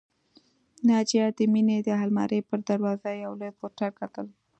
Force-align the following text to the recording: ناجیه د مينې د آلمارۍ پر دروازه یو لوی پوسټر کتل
ناجیه 0.89 1.25
د 1.37 1.39
مينې 1.53 1.77
د 1.83 1.87
آلمارۍ 2.01 2.41
پر 2.49 2.59
دروازه 2.69 3.09
یو 3.25 3.31
لوی 3.39 3.51
پوسټر 3.59 3.89
کتل 3.99 4.27